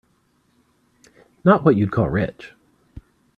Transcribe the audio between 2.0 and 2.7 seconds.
rich.